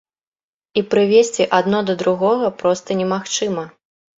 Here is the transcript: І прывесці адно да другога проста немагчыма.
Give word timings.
І 0.81 0.83
прывесці 0.93 1.45
адно 1.59 1.83
да 1.91 1.97
другога 2.01 2.47
проста 2.63 2.89
немагчыма. 3.03 3.71